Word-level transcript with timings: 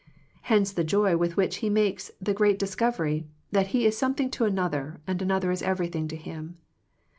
Hence 0.49 0.73
the 0.73 0.83
joy 0.83 1.15
with 1.15 1.37
which 1.37 1.57
he 1.57 1.69
makes 1.69 2.09
the 2.19 2.33
great 2.33 2.57
discovery, 2.57 3.27
that 3.51 3.67
he 3.67 3.85
is 3.85 3.95
something 3.95 4.31
to 4.31 4.45
another 4.45 4.99
and 5.05 5.21
another 5.21 5.51
is 5.51 5.61
everything 5.61 6.07
to 6.07 6.15
him. 6.15 6.57